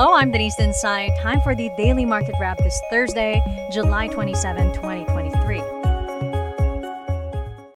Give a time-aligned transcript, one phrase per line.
[0.00, 1.10] Hello, I'm Denise Inside.
[1.18, 5.60] Time for the daily market wrap this Thursday, July 27, 2023.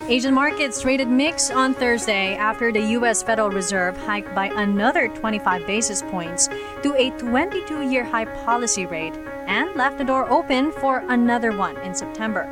[0.08, 3.24] Asian markets traded mixed on Thursday after the U.S.
[3.24, 6.46] Federal Reserve hiked by another 25 basis points
[6.84, 9.16] to a 22 year high policy rate
[9.48, 12.48] and left the door open for another one in September.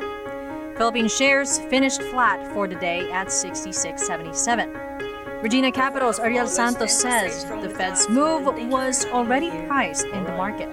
[0.75, 5.10] Philippine shares finished flat for the day at 66.77.
[5.41, 10.69] Regina Capital's Ariel Santos says the Fed's move was already priced in the market.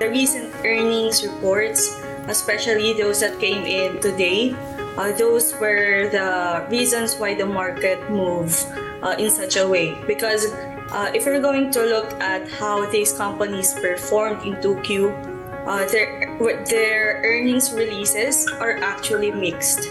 [0.00, 1.94] The recent earnings reports,
[2.26, 4.56] especially those that came in today,
[4.98, 8.66] uh, those were the reasons why the market moved
[9.06, 9.94] uh, in such a way.
[10.08, 10.50] Because
[10.90, 15.14] uh, if we're going to look at how these companies performed in 2Q,
[15.62, 16.34] uh, their,
[16.66, 19.86] their earnings releases are actually mixed.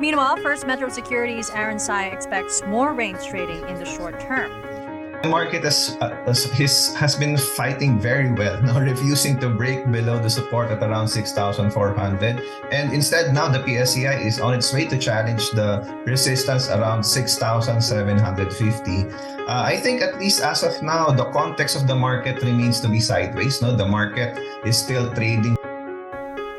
[0.00, 4.50] Meanwhile, First Metro Securities' Aaron Sai expects more range trading in the short term.
[5.22, 10.20] The market has, uh, has, has been fighting very well, now refusing to break below
[10.20, 12.40] the support at around 6,400.
[12.70, 19.02] And instead, now the PSEi is on its way to challenge the resistance around 6,750.
[19.02, 19.08] Uh,
[19.48, 23.00] I think at least as of now, the context of the market remains to be
[23.00, 23.60] sideways.
[23.60, 25.57] No, the market is still trading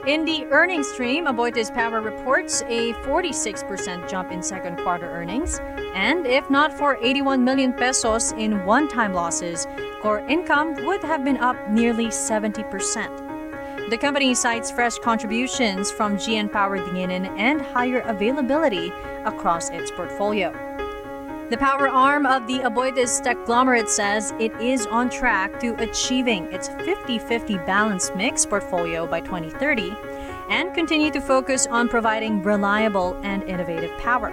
[0.07, 5.59] in the earnings stream, Aboitiz Power reports a 46% jump in second quarter earnings.
[5.93, 9.67] And if not for 81 million pesos in one time losses,
[10.01, 13.89] core income would have been up nearly 70%.
[13.89, 18.93] The company cites fresh contributions from GN Power Dinginin and higher availability
[19.25, 20.68] across its portfolio.
[21.49, 26.67] The power arm of the Aboitiz conglomerate says it is on track to achieving its
[26.67, 29.95] 50 50 balanced mix portfolio by 2030
[30.51, 34.31] and continue to focus on providing reliable and innovative power.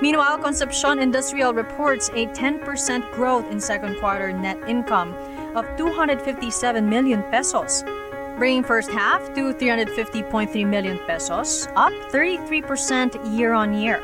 [0.00, 5.12] Meanwhile, Concepcion Industrial reports a 10% growth in second quarter net income
[5.56, 7.82] of 257 million pesos,
[8.36, 14.00] bringing first half to 350.3 million pesos, up 33% year on year.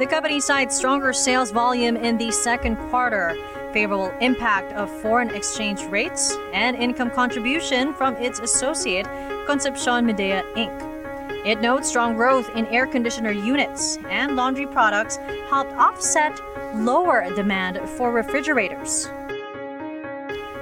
[0.00, 3.36] The company cites stronger sales volume in the second quarter,
[3.74, 9.04] favorable impact of foreign exchange rates, and income contribution from its associate,
[9.44, 11.44] Concepcion Midea Inc.
[11.46, 15.18] It notes strong growth in air conditioner units and laundry products
[15.50, 16.40] helped offset
[16.76, 19.06] lower demand for refrigerators.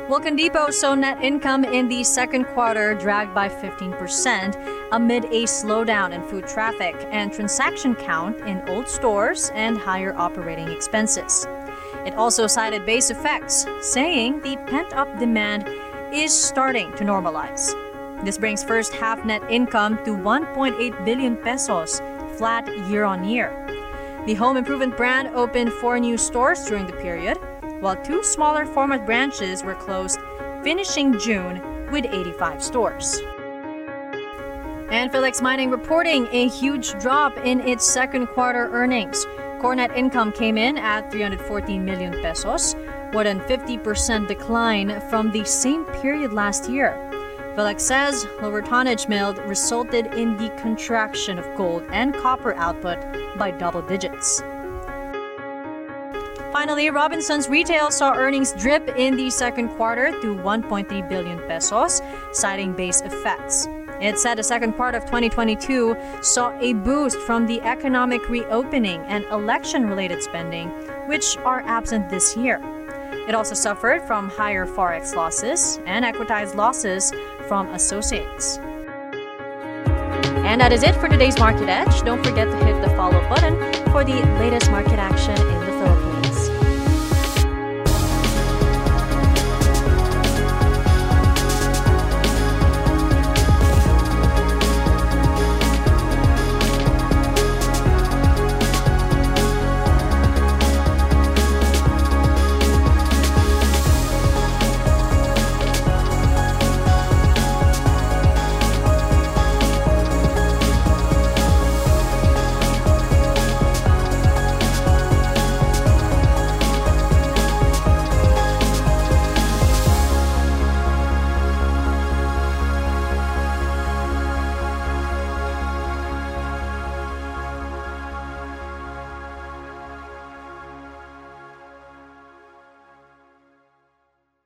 [0.09, 6.13] Wilcon Depot saw net income in the second quarter dragged by 15% amid a slowdown
[6.13, 11.47] in foot traffic and transaction count in old stores and higher operating expenses.
[12.07, 15.69] It also cited base effects, saying the pent up demand
[16.11, 17.75] is starting to normalize.
[18.25, 22.01] This brings first half net income to 1.8 billion pesos,
[22.39, 23.53] flat year on year.
[24.27, 27.37] The home improvement brand opened four new stores during the period,
[27.81, 30.19] while two smaller format branches were closed,
[30.63, 33.21] finishing June with 85 stores.
[34.91, 39.27] And Philex Mining reporting a huge drop in its second quarter earnings.
[39.61, 42.75] Core net income came in at 314 million pesos,
[43.13, 46.97] more than 50% decline from the same period last year.
[47.55, 52.99] Philex says lower tonnage milled resulted in the contraction of gold and copper output
[53.37, 54.41] by double digits.
[56.53, 62.01] Finally, Robinson's Retail saw earnings drip in the second quarter to 1.3 billion pesos,
[62.33, 63.69] citing base effects.
[64.01, 69.25] It said the second part of 2022 saw a boost from the economic reopening and
[69.27, 70.69] election related spending,
[71.07, 72.61] which are absent this year.
[73.29, 77.13] It also suffered from higher forex losses and equitized losses
[77.47, 78.57] from associates.
[80.47, 82.03] And that is it for today's Market Edge.
[82.05, 83.55] Don't forget to hit the follow button
[83.93, 85.58] for the latest market action